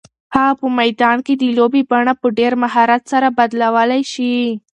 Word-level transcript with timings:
هغه 0.35 0.53
په 0.59 0.67
میدان 0.79 1.17
کې 1.25 1.33
د 1.37 1.43
لوبې 1.57 1.81
بڼه 1.91 2.13
په 2.21 2.27
ډېر 2.39 2.53
مهارت 2.63 3.01
سره 3.11 3.27
بدلولی 3.37 4.01
شي. 4.13 4.35